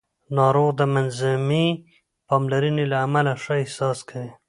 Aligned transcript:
ناروغ 0.37 0.69
د 0.79 0.81
منظمې 0.93 1.67
پاملرنې 2.27 2.85
له 2.91 2.97
امله 3.05 3.31
ښه 3.43 3.53
احساس 3.63 3.97
کوي 4.09 4.29